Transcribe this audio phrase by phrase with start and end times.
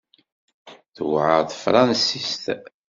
[0.95, 2.45] Tewεer tefransist?